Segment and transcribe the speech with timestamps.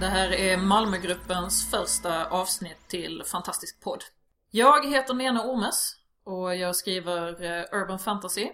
[0.00, 4.04] Det här är Malmögruppens första avsnitt till Fantastisk podd.
[4.50, 8.50] Jag heter Lena Ormes och jag skriver eh, Urban Fantasy.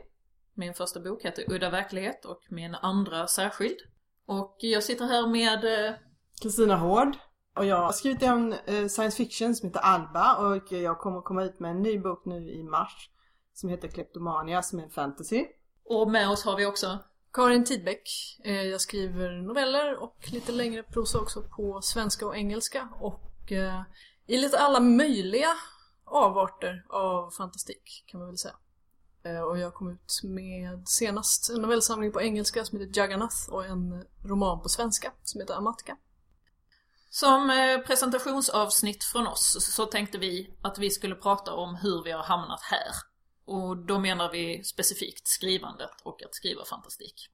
[0.54, 3.76] Min första bok heter Udda verklighet och min andra särskild.
[4.26, 5.88] Och jag sitter här med...
[5.88, 5.94] eh,
[6.42, 7.16] Kristina Hård.
[7.56, 11.44] Och jag har skrivit en eh, science fiction som heter Alba och jag kommer komma
[11.44, 13.10] ut med en ny bok nu i mars.
[13.54, 15.46] Som heter Kleptomania som är en fantasy.
[15.84, 16.98] Och med oss har vi också...
[17.32, 18.38] Karin Tidbeck.
[18.44, 23.82] Eh, jag skriver noveller och lite längre prosa också på svenska och engelska och eh,
[24.26, 25.48] i lite alla möjliga
[26.04, 28.54] avarter av fantastik kan man väl säga.
[29.24, 33.66] Eh, och jag kom ut med senast en novellsamling på engelska som heter Jagannath och
[33.66, 35.96] en roman på svenska som heter Amatka.
[37.10, 37.48] Som
[37.86, 42.60] presentationsavsnitt från oss så tänkte vi att vi skulle prata om hur vi har hamnat
[42.62, 43.09] här.
[43.50, 47.28] Och då menar vi specifikt skrivandet och att skriva fantastik.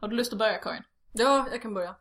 [0.00, 0.82] Har du lust att börja Karin?
[1.12, 1.96] Ja, jag kan börja.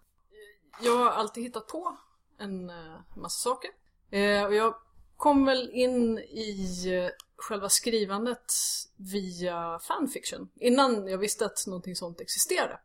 [0.82, 1.98] Jag har alltid hittat på
[2.40, 3.72] en eh, massa saker.
[4.12, 4.76] Eh, och jag
[5.18, 8.54] kom väl in i eh, själva skrivandet
[8.98, 10.50] via fanfiction.
[10.56, 12.80] Innan jag visste att någonting sånt existerade.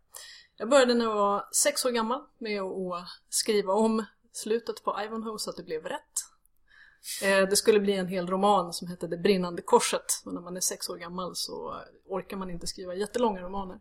[0.56, 5.38] Jag började när jag var sex år gammal med att skriva om slutet på Ivanhoe
[5.38, 6.07] så att det blev rätt.
[7.22, 10.22] Eh, det skulle bli en hel roman som hette Det brinnande korset.
[10.24, 11.74] Men när man är sex år gammal så
[12.08, 13.80] orkar man inte skriva jättelånga romaner.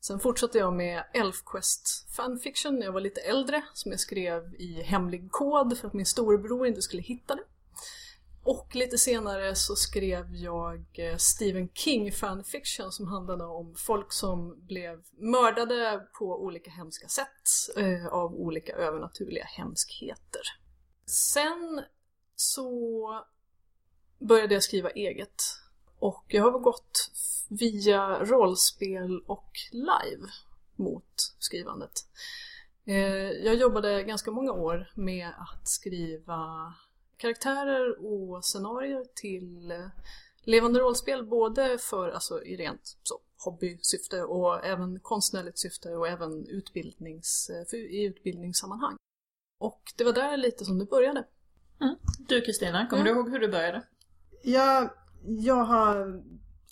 [0.00, 4.82] Sen fortsatte jag med Elfquest fanfiction när jag var lite äldre, som jag skrev i
[4.82, 7.42] hemlig kod för att min storebror inte skulle hitta det.
[8.46, 14.66] Och lite senare så skrev jag eh, Stephen King fanfiction som handlade om folk som
[14.66, 20.42] blev mördade på olika hemska sätt eh, av olika övernaturliga hemskheter.
[21.06, 21.82] Sen
[22.36, 23.24] så
[24.18, 25.42] började jag skriva eget.
[25.98, 27.10] Och jag har gått
[27.48, 30.28] via rollspel och live
[30.76, 31.92] mot skrivandet.
[32.84, 36.74] Eh, jag jobbade ganska många år med att skriva
[37.16, 39.86] karaktärer och scenarier till eh,
[40.44, 46.48] levande rollspel, både för, alltså i rent så, hobbysyfte och även konstnärligt syfte och även
[46.48, 48.96] utbildnings, eh, för- i utbildningssammanhang.
[49.60, 51.24] Och det var där lite som det började.
[52.28, 53.12] Du Kristina, kommer Ja.
[53.12, 53.82] du ihåg hur du började?
[54.42, 54.90] Jag,
[55.24, 56.22] jag har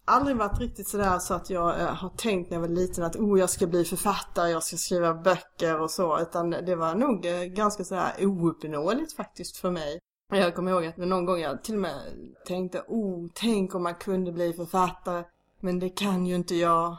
[0.04, 3.16] aldrig varit riktigt sådär så att jag eh, har tänkt när jag var liten att
[3.16, 6.20] oh, jag ska bli författare, jag ska skriva böcker och så.
[6.20, 10.00] Utan det var nog eh, ganska sådär ouppnåeligt faktiskt för mig.
[10.30, 12.00] Jag kommer ihåg att någon gång jag till och med
[12.46, 15.24] tänkte oh, tänk om man kunde bli författare.
[15.60, 16.96] Men det kan ju inte jag.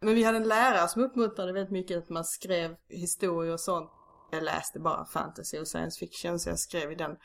[0.00, 3.90] Men vi hade en lärare som uppmuntrade väldigt mycket att man skrev historier och sånt.
[4.30, 7.16] Jag läste bara fantasy och science fiction så jag skrev i den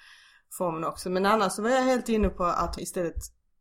[0.57, 1.09] formen också.
[1.09, 3.15] Men annars så var jag helt inne på att istället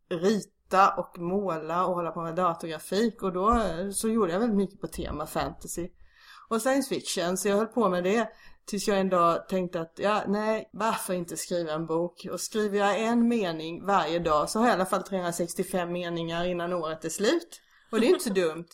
[0.08, 4.56] rita och måla och hålla på med datorgrafik och då eh, så gjorde jag väldigt
[4.56, 5.88] mycket på tema fantasy
[6.48, 8.28] och science fiction så jag höll på med det
[8.64, 12.26] tills jag en dag tänkte att ja, nej, varför inte skriva en bok?
[12.32, 16.44] Och skriver jag en mening varje dag så har jag i alla fall 365 meningar
[16.44, 17.60] innan året är slut.
[17.91, 18.66] Och det är inte så dumt.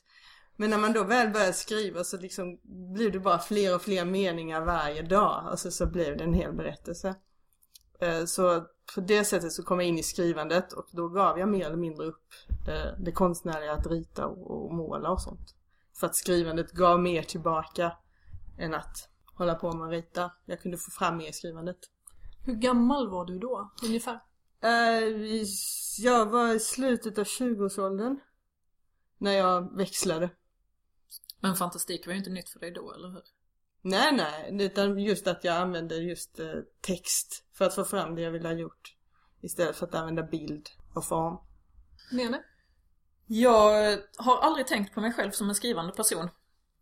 [0.60, 2.58] Men när man då väl börjar skriva så liksom
[2.94, 5.44] blir det bara fler och fler meningar varje dag.
[5.46, 7.14] Alltså så blev det en hel berättelse.
[8.00, 8.64] Eh, Så
[8.94, 11.76] på det sättet så kom jag in i skrivandet och då gav jag mer eller
[11.76, 12.24] mindre upp
[12.66, 15.54] det, det konstnärliga att rita och, och måla och sånt.
[16.00, 17.92] För att skrivandet gav mer tillbaka
[18.58, 20.32] än att hålla på med att rita.
[20.44, 21.78] Jag kunde få fram mer i skrivandet.
[22.46, 24.20] Hur gammal var du då, ungefär?
[24.60, 25.44] Eh,
[25.98, 28.20] jag var i slutet av 20-årsåldern.
[29.18, 30.30] När jag växlade.
[31.40, 33.22] Men fantastik var ju inte nytt för dig då, eller hur?
[33.82, 38.22] Nej, nej, utan just att jag använde just eh, text för att få fram det
[38.22, 38.94] jag ville ha gjort.
[39.40, 41.38] Istället för att använda bild och form.
[42.12, 42.42] Nene?
[43.26, 46.30] Jag har aldrig tänkt på mig själv som en skrivande person.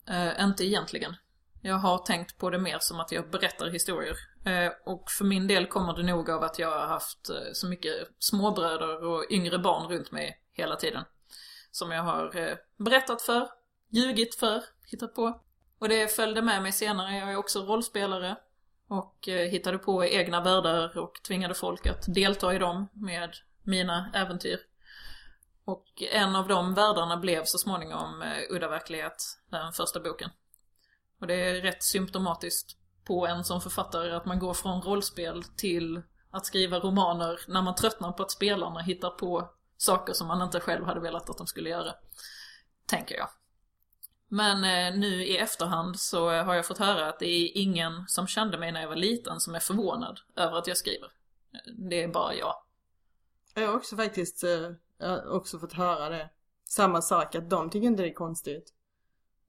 [0.08, 1.16] Eh, inte egentligen.
[1.62, 4.16] Jag har tänkt på det mer som att jag berättar historier.
[4.44, 7.68] Eh, och för min del kommer det nog av att jag har haft eh, så
[7.68, 11.04] mycket småbröder och yngre barn runt mig hela tiden.
[11.70, 13.48] Som jag har eh, berättat för,
[13.88, 15.40] ljugit för, hittat på.
[15.78, 17.16] Och det följde med mig senare.
[17.16, 18.36] Jag är också rollspelare.
[18.88, 23.30] Och eh, hittade på egna världar och tvingade folk att delta i dem med
[23.62, 24.58] mina äventyr.
[25.64, 29.16] Och en av de världarna blev så småningom eh, Udda verklighet,
[29.50, 30.30] den första boken.
[31.20, 36.02] Och det är rätt symptomatiskt på en som författare att man går från rollspel till
[36.30, 40.60] Att skriva romaner när man tröttnar på att spelarna hittar på saker som man inte
[40.60, 41.94] själv hade velat att de skulle göra.
[42.86, 43.28] Tänker jag.
[44.28, 48.26] Men eh, nu i efterhand så har jag fått höra att det är ingen som
[48.26, 51.10] kände mig när jag var liten som är förvånad över att jag skriver.
[51.76, 52.54] Det är bara jag.
[53.54, 56.30] Jag har också faktiskt eh, också fått höra det.
[56.64, 58.72] Samma sak, att de tycker inte det är konstigt.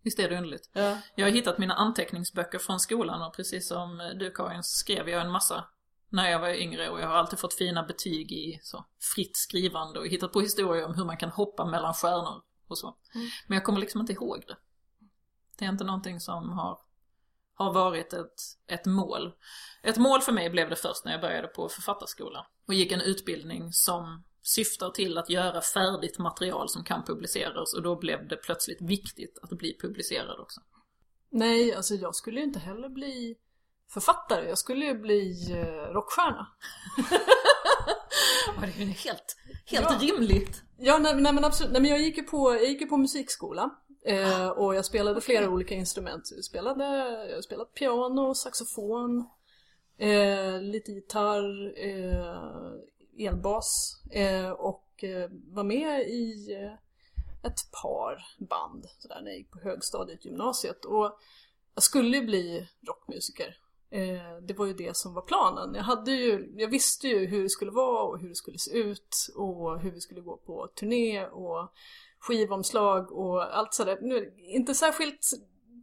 [0.04, 0.70] Visst är det underligt?
[0.74, 0.98] Ja.
[1.16, 5.32] Jag har hittat mina anteckningsböcker från skolan och precis som du Karin skrev jag en
[5.32, 5.66] massa
[6.10, 8.86] när jag var yngre och jag har alltid fått fina betyg i så
[9.16, 12.98] fritt skrivande och hittat på historier om hur man kan hoppa mellan stjärnor och så.
[13.16, 13.28] Mm.
[13.48, 14.58] Men jag kommer liksom inte ihåg det.
[15.58, 16.80] Det är inte någonting som har,
[17.54, 18.36] har varit ett,
[18.68, 19.34] ett mål.
[19.84, 23.02] Ett mål för mig blev det först när jag började på författarskolan och gick en
[23.02, 28.36] utbildning som syftar till att göra färdigt material som kan publiceras och då blev det
[28.36, 30.62] plötsligt viktigt att bli publicerad också.
[31.32, 33.36] Nej, alltså jag skulle ju inte heller bli
[33.94, 34.50] författare.
[34.50, 36.48] Jag skulle ju bli eh, rockstjärna.
[38.56, 39.98] Ja, det är ju helt, helt Ja.
[40.02, 40.64] rimligt.
[40.78, 41.72] Ja, nej, nej men absolut.
[41.72, 43.70] Nej, men jag gick ju på, jag gick ju på musikskola.
[44.08, 46.32] Eh, och jag spelade flera olika instrument.
[46.36, 46.86] Jag spelade,
[47.30, 49.30] jag spelat piano, saxofon,
[49.98, 54.02] eh, lite gitarr, eh, elbas.
[54.12, 56.74] Eh, och eh, var med i eh,
[57.48, 60.86] ett par band sådär, när jag gick på högstadiet, gymnasiet.
[60.86, 61.20] Och
[61.74, 63.58] jag skulle ju bli rockmusiker.
[63.90, 65.76] Eh, det var ju det som var planen.
[65.76, 68.78] Jag, hade ju, jag visste ju hur det skulle vara och hur det skulle se
[68.78, 71.72] ut och hur vi skulle gå på turné och
[72.20, 73.98] skivomslag och allt sådär.
[74.02, 75.32] Nu, inte särskilt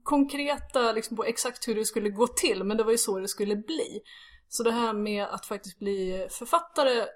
[0.03, 3.29] konkreta liksom, på exakt hur det skulle gå till men det var ju så det
[3.29, 4.01] skulle bli.
[4.49, 7.06] Så det här med att faktiskt bli författare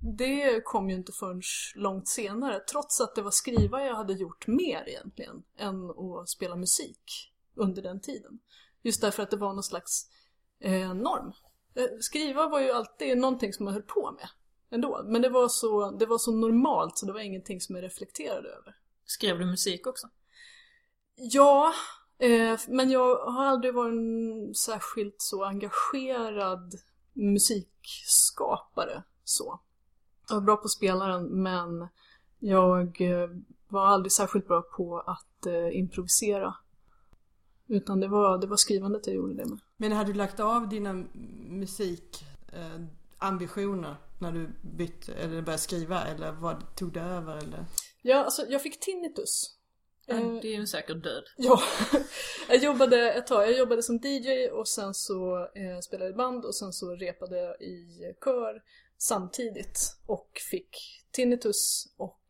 [0.00, 1.42] det kom ju inte förrän
[1.74, 6.56] långt senare trots att det var skriva jag hade gjort mer egentligen än att spela
[6.56, 8.38] musik under den tiden.
[8.82, 10.06] Just därför att det var någon slags
[10.60, 11.32] eh, norm.
[11.74, 14.28] Eh, Skriva var ju alltid någonting som man höll på med
[14.70, 15.02] ändå.
[15.04, 18.48] Men det var, så, det var så normalt så det var ingenting som jag reflekterade
[18.48, 18.76] över.
[19.04, 20.08] Skrev du musik också?
[21.14, 21.72] Ja,
[22.18, 26.74] eh, men jag har aldrig varit en särskilt så engagerad
[27.12, 29.60] musikskapare så.
[30.28, 31.88] Jag var bra på spelaren men
[32.38, 33.28] jag eh,
[33.68, 36.54] var aldrig särskilt bra på att eh, improvisera.
[37.68, 39.58] Utan det var, det var skrivandet jag gjorde det med.
[39.76, 40.92] Men hade du lagt av dina
[41.48, 47.64] musikambitioner ambitioner när du bytte eller började skriva eller vad tog det över eller?
[48.02, 49.54] Ja, alltså jag fick tinnitus.
[50.06, 51.24] Eh, Det är ju säkert död.
[51.36, 51.60] Ja,
[52.48, 53.42] jag jobbade ett tag.
[53.42, 57.38] Jag jobbade som DJ och sen så eh, spelade jag band och sen så repade
[57.38, 57.86] jag i
[58.24, 58.62] kör
[58.98, 60.76] samtidigt och fick
[61.10, 62.20] tinnitus och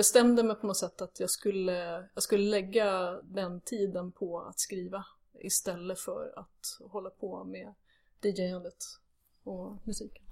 [0.00, 4.60] bestämde mig på något sätt att jag skulle, jag skulle lägga den tiden på att
[4.60, 5.04] skriva
[5.40, 7.74] istället för att hålla på med
[8.22, 8.84] DJ-andet
[9.44, 10.22] och musiken.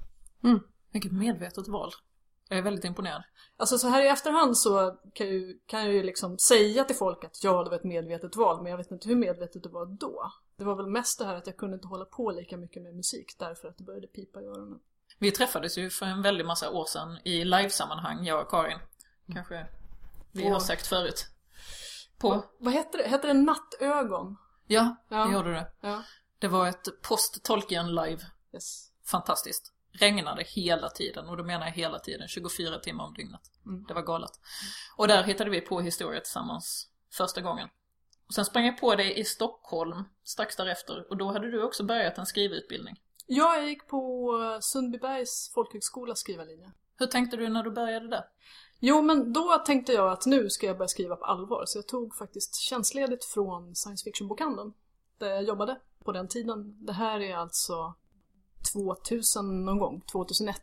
[0.92, 1.92] Vilket medvetet val.
[2.48, 3.22] Jag är väldigt imponerad.
[3.56, 7.24] Alltså så här i efterhand så kan, ju, kan jag ju liksom säga till folk
[7.24, 9.86] att ja, det var ett medvetet val, men jag vet inte hur medvetet det var
[9.86, 10.32] då.
[10.56, 12.94] Det var väl mest det här att jag kunde inte hålla på lika mycket med
[12.94, 14.80] musik därför att det började pipa i öronen.
[15.18, 18.78] Vi träffades ju för en väldig massa år sedan i livesammanhang, jag och Karin.
[19.34, 19.66] Kanske
[20.32, 21.26] vi har sagt förut.
[22.18, 22.44] På?
[22.58, 23.08] Vad hette det?
[23.08, 24.36] Hette det Nattögon?
[24.66, 25.24] Ja, Ja.
[25.24, 25.70] vi gjorde det.
[25.80, 26.02] Ja.
[26.38, 28.22] Det var ett post-Tolkien live.
[28.54, 28.90] Yes.
[29.04, 29.72] Fantastiskt.
[29.92, 33.40] Regnade hela tiden och då menar jag hela tiden, 24 timmar om dygnet.
[33.66, 33.84] Mm.
[33.88, 34.30] Det var galet.
[34.96, 37.68] Och där hittade vi på historia tillsammans första gången.
[38.26, 41.84] Och sen sprang jag på dig i Stockholm strax därefter och då hade du också
[41.84, 43.00] börjat en skrivutbildning.
[43.26, 46.72] Ja, jag gick på Sundbybergs folkhögskola skrivarlinje.
[46.98, 48.24] Hur tänkte du när du började där?
[48.80, 51.64] Jo, men då tänkte jag att nu ska jag börja skriva på allvar.
[51.66, 54.72] Så jag tog faktiskt tjänstledigt från science fiction-bokhandeln.
[55.18, 56.86] Där jag jobbade på den tiden.
[56.86, 57.94] Det här är alltså
[58.72, 60.60] 2000 någon gång, 2001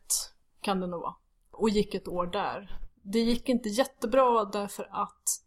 [0.62, 1.16] kan det nog vara.
[1.52, 2.80] Och gick ett år där.
[3.02, 5.42] Det gick inte jättebra därför att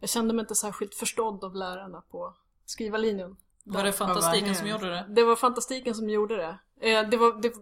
[0.00, 2.34] jag kände mig inte särskilt förstådd av lärarna på
[2.64, 3.36] skrivarlinjen.
[3.64, 5.06] Var det fantastiken som gjorde det?
[5.08, 6.58] Det var fantastiken som gjorde det.
[6.90, 7.52] Eh, det, var, det,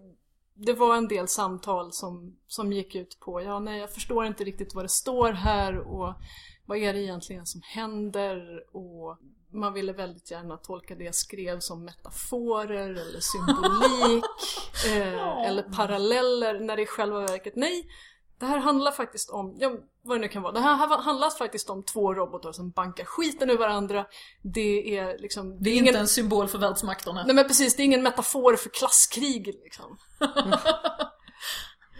[0.61, 4.45] det var en del samtal som, som gick ut på, ja nej jag förstår inte
[4.45, 6.15] riktigt vad det står här och
[6.67, 8.65] vad är det egentligen som händer?
[8.77, 9.19] Och
[9.53, 14.25] man ville väldigt gärna tolka det jag skrev som metaforer eller symbolik
[14.87, 17.87] eh, eller paralleller när det i själva verket, nej
[18.41, 21.71] det här handlar faktiskt om, ja, vad det nu kan vara, det här handlar faktiskt
[21.71, 24.07] om två robotar som bankar skiten ur varandra.
[24.43, 25.63] Det är liksom...
[25.63, 27.25] Det är inte en symbol för världsmakterna.
[27.27, 29.99] Nej men precis, det är ingen metafor för klasskrig liksom.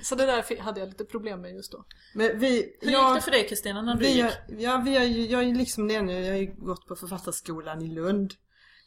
[0.03, 1.85] Så det där hade jag lite problem med just då.
[2.15, 4.33] Men vi, Hur jag- gick det för dig Kristina när du vi gick?
[4.49, 7.89] ja, vi har ju, jag är liksom den, jag har ju gått på författarskolan i
[7.95, 8.35] Lund.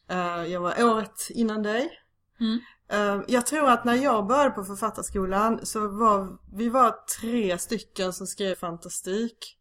[0.10, 1.92] Eh, jag var året innan dig.
[2.40, 2.60] Mm.
[2.92, 8.14] Eh, Jag tror att när jag började på författarskolan så var vi var tre stycken
[8.14, 9.58] som skrev fantastik.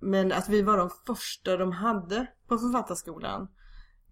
[0.00, 3.48] Men att vi var de första de hade på författarskolan.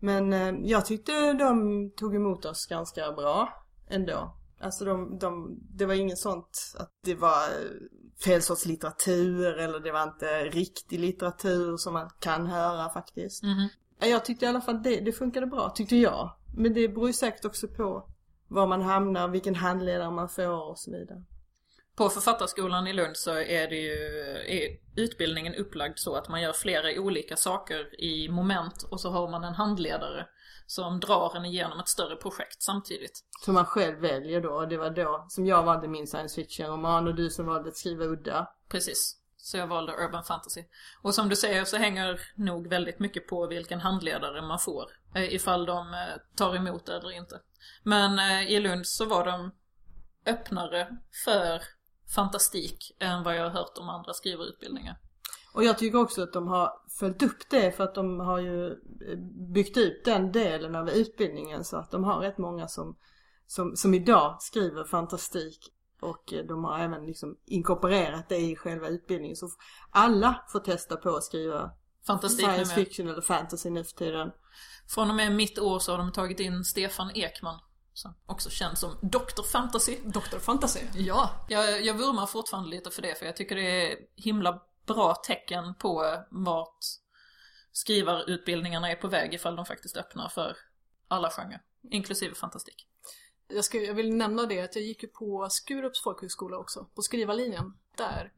[0.01, 3.49] Men eh, jag tyckte de tog emot oss ganska bra
[3.89, 4.35] ändå.
[4.61, 7.71] Alltså de, de, det var inget sånt att det var eh,
[8.25, 13.43] fel sorts litteratur eller det var inte riktig litteratur som man kan höra faktiskt.
[13.43, 13.69] Mhm.
[14.01, 16.31] Jag tyckte i alla fall det, det funkade bra, tyckte jag.
[16.57, 18.09] Men det beror ju säkert också på
[18.49, 21.23] var man hamnar, vilken handledare man får och så vidare.
[21.97, 26.53] På Författarskolan i Lund så är det ju är utbildningen upplagd så att man gör
[26.53, 30.27] flera olika saker i moment och så har man en handledare
[30.67, 33.25] som drar en igenom ett större projekt samtidigt.
[33.45, 34.51] Som man själv väljer då.
[34.51, 37.77] Och det var då som jag valde min science fiction-roman och du som valde att
[37.77, 38.51] skriva udda.
[38.69, 39.15] Precis.
[39.37, 40.65] Så jag valde Urban Fantasy.
[41.03, 44.85] Och som du säger så hänger nog väldigt mycket på vilken handledare man får.
[45.15, 45.99] eh, Ifall de eh,
[46.37, 47.41] tar emot det eller inte.
[47.83, 49.51] Men eh, i Lund så var de
[50.27, 50.89] öppnare
[51.25, 51.63] för
[52.15, 54.97] fantastik än vad jag har hört om andra skrivarutbildningar.
[55.53, 58.67] Och jag tycker också att de har följt upp det för att de har ju
[58.71, 59.19] eh,
[59.55, 62.97] byggt ut den delen av utbildningen så att de har rätt många som,
[63.47, 65.73] som, som idag skriver fantastik.
[66.01, 69.37] Och eh, de har även liksom inkorporerat det i själva utbildningen.
[69.37, 69.49] Så
[69.91, 71.71] alla får testa på att skriva
[72.07, 74.31] Fantastik science fiction eller fantasy nu för tiden.
[74.89, 77.61] Från och med mitt år så har de tagit in Stefan Ekman.
[77.93, 79.43] Som också känd som Dr.
[79.53, 79.97] Fantasy.
[80.05, 80.39] Dr.
[80.39, 80.81] Fantasy.
[80.95, 85.15] Ja, jag, jag vurmar fortfarande lite för det för jag tycker det är himla bra
[85.15, 86.79] tecken på vart
[87.73, 90.57] skrivarutbildningarna är på väg ifall de faktiskt öppnar för
[91.09, 92.87] alla genrer, inklusive fantastik.
[93.49, 97.03] Jag, ska, jag vill nämna det att jag gick ju på Skurups folkhögskola också, på
[97.03, 97.73] skrivarlinjen.
[97.97, 98.33] Där,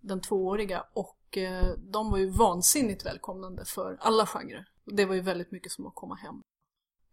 [0.00, 0.86] den tvååriga.
[0.92, 4.68] Och eh, de var ju vansinnigt välkomnande för alla genrer.
[4.84, 6.40] Det var ju väldigt mycket som att komma hem.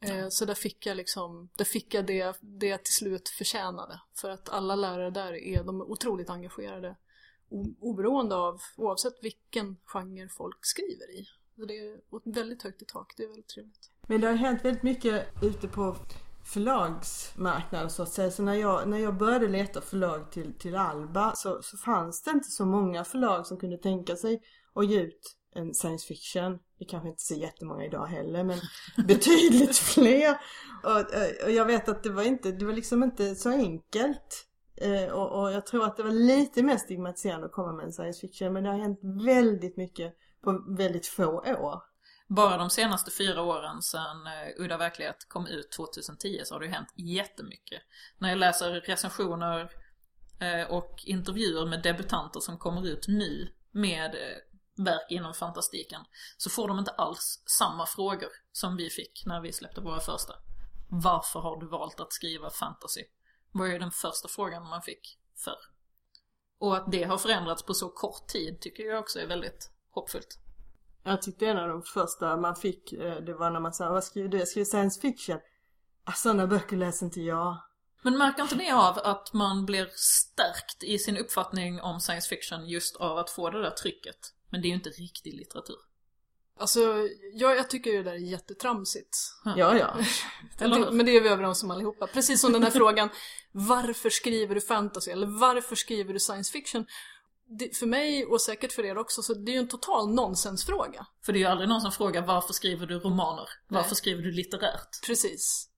[0.06, 4.02] Eh, så där fick jag liksom, där fick jag det, det jag till slut förtjänade.
[4.22, 6.98] För att alla lärare där är, de är otroligt engagerade.
[7.80, 11.26] Oberoende av, oavsett vilken genre folk skriver i.
[11.56, 12.00] Så det är
[12.34, 13.92] väldigt högt i tak, det är väldigt trevligt.
[14.08, 15.96] Men det har hänt väldigt mycket ute på
[16.46, 18.32] förlagsmarknaden så att säga.
[18.32, 22.32] Så när jag, när jag började leta förlag till, till Alba så, så fanns det
[22.32, 24.42] inte så många förlag som kunde tänka sig
[24.74, 26.60] att ge ut en science fiction.
[26.82, 28.60] Det kanske inte så jättemånga idag heller men
[29.08, 30.38] betydligt fler.
[30.84, 34.48] Och, eh, och jag vet att det var inte, det var liksom inte så enkelt.
[34.76, 37.94] Eh, och, och jag tror att det var lite mer stigmatiserande att komma med en
[37.94, 41.82] science fiction men det har hänt väldigt mycket på väldigt få år.
[42.28, 46.66] Bara de senaste fyra åren sedan eh, Udda Verklighet kom ut 2010 så har det
[46.66, 47.82] ju hänt jättemycket.
[48.18, 49.72] När jag läser recensioner
[50.40, 54.16] eh, och intervjuer med debutanter som kommer ut nu med
[54.78, 56.02] verk inom fantastiken
[56.38, 60.34] så får de inte alls samma frågor som vi fick när vi släppte våra första.
[60.90, 63.04] Varför har du valt att skriva fantasy?
[63.52, 65.60] var ju den första frågan man fick förr.
[66.60, 70.40] Och att det har förändrats på så kort tid tycker jag också är väldigt hoppfullt.
[71.04, 74.04] Jag tyckte en av de första man fick, eh, det var när man sa vad
[74.04, 74.40] skriver du?
[74.40, 75.40] Jag skriver science fiction.
[76.04, 77.58] Ah, sådana böcker läser inte jag.
[78.02, 82.68] Men märker inte ni av att man blir stärkt i sin uppfattning om science fiction
[82.68, 84.34] just av att få det där trycket?
[84.52, 85.78] Men det är ju inte riktig litteratur.
[86.60, 89.18] Alltså, jag, jag tycker ju det där är jättetramsigt.
[89.46, 89.98] Ja, ja.
[90.60, 90.92] Eller?
[90.98, 92.08] Men det är vi överens om allihopa.
[92.08, 93.10] Precis som den här frågan,
[93.52, 95.12] varför skriver du fantasy?
[95.12, 96.86] Eller varför skriver du science fiction?
[97.60, 101.06] Det, för mig, och säkert för er också, så det är ju en total nonsensfråga.
[101.26, 103.50] För det är ju aldrig någon som frågar varför skriver du romaner?
[103.68, 103.96] Varför Nej.
[103.96, 105.06] skriver du litterärt?
[105.06, 105.70] Precis.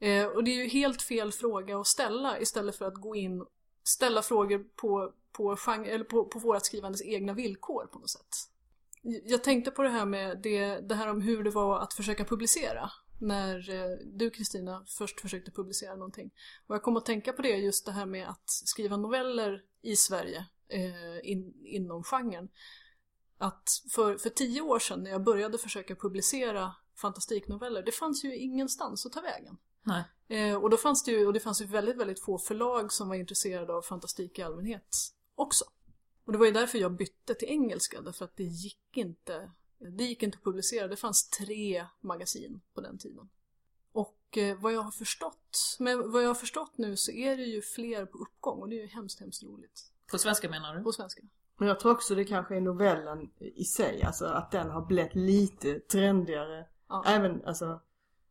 [0.00, 3.46] Eh, och det är ju helt fel fråga att ställa istället för att gå in
[3.84, 8.50] ställa frågor på, på, genre, eller på, på vårat skrivandes egna villkor på något sätt.
[9.24, 12.24] Jag tänkte på det här med det, det här om hur det var att försöka
[12.24, 12.90] publicera.
[13.20, 16.30] När eh, du Kristina först försökte publicera någonting.
[16.66, 19.96] Och jag kom att tänka på det just det här med att skriva noveller i
[19.96, 22.48] Sverige eh, in, inom genren.
[23.38, 28.36] Att för, för tio år sedan när jag började försöka publicera fantastiknoveller, det fanns ju
[28.36, 29.56] ingenstans att ta vägen.
[29.84, 30.04] Nej.
[30.28, 33.08] Eh, och då fanns det ju, och det fanns ju väldigt, väldigt få förlag som
[33.08, 34.96] var intresserade av fantastik i allmänhet
[35.34, 35.64] också.
[36.24, 40.04] Och det var ju därför jag bytte till engelska, därför att det gick inte, det
[40.04, 40.88] gick inte att publicera.
[40.88, 43.28] Det fanns tre magasin på den tiden.
[43.92, 47.44] Och eh, vad jag har förstått, men vad jag har förstått nu så är det
[47.44, 49.92] ju fler på uppgång och det är ju hemskt, hemskt roligt.
[50.10, 50.82] På svenska menar du?
[50.82, 51.22] På svenska.
[51.56, 55.14] Men jag tror också det kanske är novellen i sig, alltså att den har blivit
[55.14, 56.66] lite trendigare.
[56.88, 57.04] Ja.
[57.06, 57.80] Även, alltså,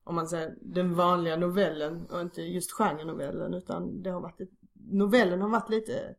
[0.04, 4.50] om man säger den vanliga novellen och inte just genrenovellen utan det har varit, ett,
[4.74, 6.16] novellen har varit lite,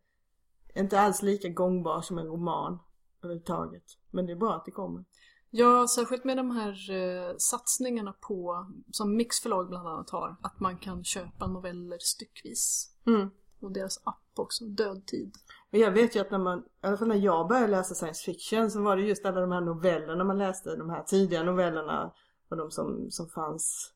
[0.75, 2.79] inte alls lika gångbar som en roman
[3.23, 3.85] överhuvudtaget.
[4.11, 5.05] Men det är bra att det kommer.
[5.51, 10.61] Ja, särskilt med de här eh, satsningarna på, som Mix förlag bland annat har, att
[10.61, 12.91] man kan köpa noveller styckvis.
[13.07, 13.31] Mm.
[13.61, 15.35] Och deras app också, Dödtid.
[15.71, 18.25] Men jag vet ju att när man, i alla fall när jag började läsa science
[18.25, 22.13] fiction så var det just alla de här novellerna man läste, de här tidiga novellerna
[22.49, 23.93] och de som, som fanns,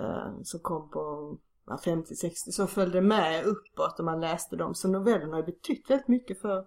[0.00, 1.36] eh, som kom på
[1.66, 4.74] ja, 50-60, så följde med uppåt och man läste dem.
[4.74, 6.66] Så novellerna har ju betytt väldigt mycket för,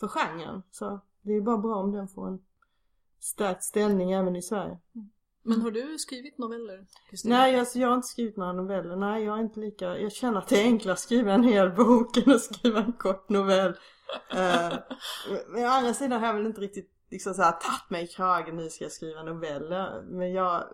[0.00, 0.62] för genren.
[0.70, 2.44] Så det är bara bra om den får en
[3.20, 4.78] stärkt ställning även i Sverige.
[5.42, 7.38] Men har du skrivit noveller, Kristina?
[7.38, 8.96] Nej, alltså jag har inte skrivit några noveller.
[8.96, 9.98] Nej, jag är inte lika...
[9.98, 12.92] Jag känner att det är enklare att skriva en hel bok än att skriva en
[12.92, 13.74] kort novell.
[14.30, 14.74] Eh,
[15.48, 18.06] men å andra sidan har jag väl inte riktigt liksom så här tagit mig i
[18.06, 20.02] kragen, nu ska jag skriva noveller.
[20.02, 20.64] Men jag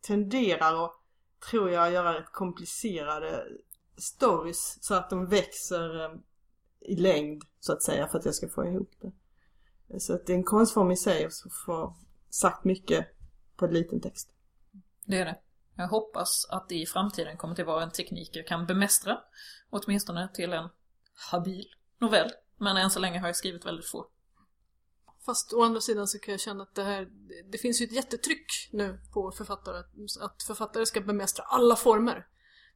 [0.00, 0.92] tenderar att,
[1.50, 3.46] tror jag, göra rätt komplicerade
[3.96, 6.10] stories så att de växer eh,
[6.80, 9.12] i längd, så att säga, för att jag ska få ihop det.
[10.00, 11.32] Så att det är en konstform i sig att
[11.66, 11.96] få
[12.30, 13.06] sagt mycket
[13.56, 14.30] på en liten text.
[15.04, 15.38] Det är det.
[15.76, 19.18] Jag hoppas att det i framtiden kommer till vara en teknik jag kan bemästra.
[19.70, 20.68] Åtminstone till en
[21.30, 21.66] habil
[21.98, 22.30] novell.
[22.56, 24.06] Men än så länge har jag skrivit väldigt få.
[25.30, 27.08] Fast å andra sidan så kan jag känna att det här,
[27.52, 29.78] det finns ju ett jättetryck nu på författare.
[30.20, 32.26] att- författare ska bemästra alla former.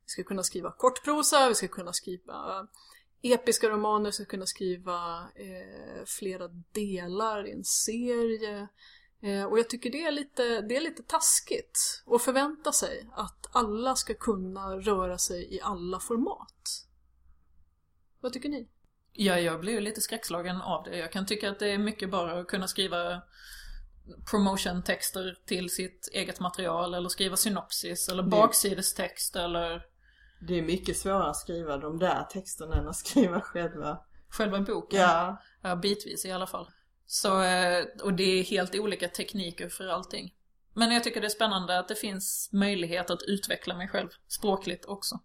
[0.04, 2.68] Vi ska kunna skriva kortprosa, vi ska kunna skriva
[3.22, 8.68] episka romaner, vi ska kunna skriva eh, flera delar i en serie.
[9.20, 13.46] Eh, och jag tycker det är, lite, det är lite taskigt att förvänta sig att
[13.52, 16.86] alla ska kunna röra sig i alla format.
[18.20, 18.68] Vad tycker ni?
[19.16, 20.96] Ja, jag blir ju lite skräckslagen av det.
[20.96, 23.22] Jag kan tycka att det är mycket bara att kunna skriva
[24.30, 29.82] promotion-texter till sitt eget material eller skriva synopsis eller baksidestext eller
[30.40, 34.00] Det är mycket svårare att skriva de där texterna än att skriva själva.
[34.28, 35.00] själva boken.
[35.00, 35.42] Ja.
[35.62, 36.70] Ja, bitvis i alla fall.
[37.06, 40.34] Så, eh, och det är helt olika tekniker för allting.
[40.74, 44.84] Men jag tycker det är spännande att det finns möjlighet att utveckla mig själv språkligt
[44.84, 45.20] också.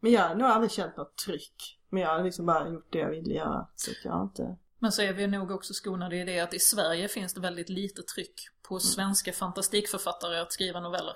[0.00, 1.77] Men jag har nog aldrig känt något tryck.
[1.90, 3.66] Men jag har liksom bara gjort det jag ville göra.
[3.76, 4.56] Så jag har inte...
[4.78, 7.68] Men så är vi nog också skonade i det att i Sverige finns det väldigt
[7.68, 11.14] lite tryck på svenska fantastikförfattare att skriva noveller.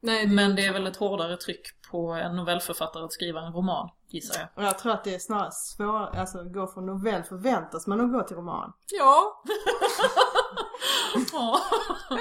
[0.00, 3.90] Nej, Men det är väl ett hårdare tryck på en novellförfattare att skriva en roman,
[4.08, 4.48] gissar jag.
[4.54, 8.12] Och jag tror att det är snarare svårare, alltså gå från novell förväntas man att
[8.12, 8.72] gå till roman.
[8.86, 9.42] Ja.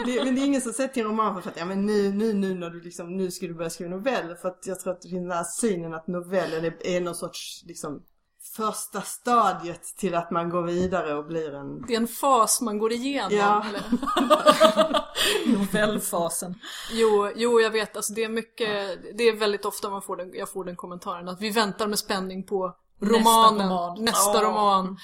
[0.06, 2.70] Det, men det är ingen som till en romanförfattare, ja men nu, nu, nu när
[2.70, 4.36] du liksom, nu ska du börja skriva noveller.
[4.36, 7.16] För att jag tror att det finns den här synen att novellen är, är någon
[7.16, 8.04] sorts, liksom,
[8.56, 11.82] första stadiet till att man går vidare och blir en...
[11.88, 13.38] det är en fas man går igenom.
[13.38, 13.66] Ja.
[15.46, 16.56] Novellfasen.
[16.92, 17.96] Jo, jo, jag vet.
[17.96, 21.28] Alltså det är mycket, det är väldigt ofta man får den, jag får den kommentaren
[21.30, 24.04] att vi väntar med spänning på romanen, roman.
[24.04, 24.50] nästa Ja.
[24.50, 24.98] roman.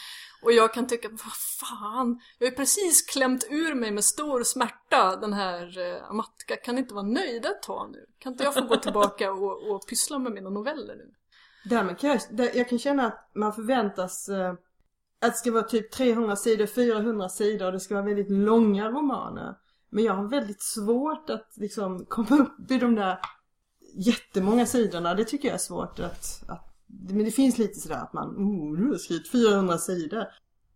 [0.43, 4.43] Och jag kan tycka, vad fan, jag har ju precis klämt ur mig med stor
[4.43, 8.05] smärta den här eh, Amatka, kan inte vara nöjd ett tag nu?
[8.19, 11.13] Kan inte jag få gå tillbaka och, och pyssla med mina noveller nu?
[11.65, 14.53] Därmed kan jag, där, jag kan känna att man förväntas eh,
[15.21, 18.89] att det ska vara typ 300 sidor, 400 sidor och det ska vara väldigt långa
[18.89, 19.55] romaner.
[19.89, 23.19] Men jag har väldigt svårt att liksom komma upp i de där
[23.95, 25.13] jättemånga sidorna.
[25.13, 28.77] Det tycker jag är svårt att, att men det finns lite sådär att man, oh,
[28.77, 30.27] du har skrivit 400 sidor.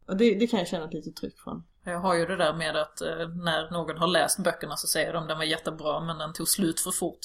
[0.05, 1.63] Och det, det kan jag känna ett litet tryck från.
[1.83, 5.13] Jag har ju det där med att eh, när någon har läst böckerna så säger
[5.13, 7.19] de den var jättebra men den tog slut för fort.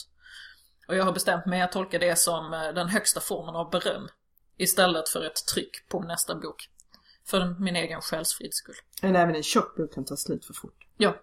[0.89, 4.09] Och jag har bestämt mig att tolka det som eh, den högsta formen av beröm.
[4.57, 6.69] Istället för ett tryck på nästa bok.
[7.27, 8.75] För min egen själsfrids skull.
[9.03, 10.87] Men även en tjock bok kan ta slut för fort.
[10.97, 11.17] Ja,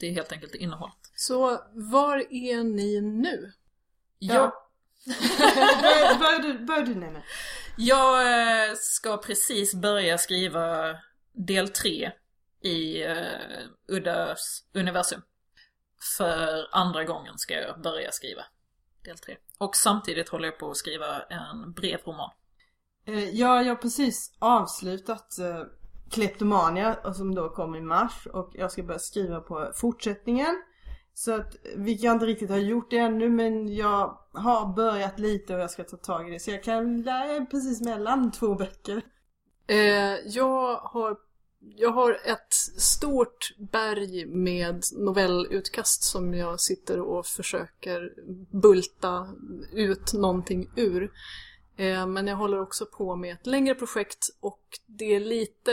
[0.00, 1.12] det är helt enkelt innehållet.
[1.14, 3.52] Så var är ni nu?
[4.18, 4.34] Ja.
[4.34, 4.52] Börjar
[6.18, 7.22] bör du, bör du nämna?
[7.76, 10.96] Jag eh, ska precis börja skriva
[11.32, 12.12] del 3
[12.62, 13.16] i uh,
[13.88, 15.22] Uddas universum.
[16.16, 18.42] För andra gången ska jag börja skriva
[19.04, 19.36] del 3.
[19.58, 22.30] Och samtidigt håller jag på att skriva en brevroman.
[23.06, 25.62] Eh, Ja, jag har precis avslutat eh,
[26.10, 30.62] Kleptomania som då kom i mars och jag ska börja skriva på fortsättningen.
[31.18, 35.54] Så att, vilket jag inte riktigt har gjort det ännu men jag har börjat lite
[35.54, 36.40] och jag ska ta tag i det.
[36.40, 39.02] Så jag kan, lära precis mellan två böcker.
[39.66, 41.16] Eh, jag, har,
[41.58, 48.12] jag har ett stort berg med novellutkast som jag sitter och försöker
[48.62, 49.28] bulta
[49.72, 51.10] ut någonting ur.
[51.78, 55.72] Eh, men jag håller också på med ett längre projekt och det är lite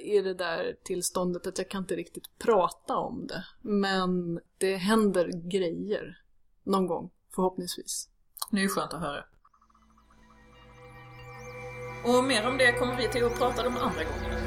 [0.00, 3.44] i det där tillståndet att jag kan inte riktigt prata om det.
[3.60, 6.22] Men det händer grejer
[6.62, 8.08] någon gång, förhoppningsvis.
[8.50, 9.24] Det är ju skönt att höra.
[12.04, 14.41] Och mer om det kommer vi till att prata de andra gångerna.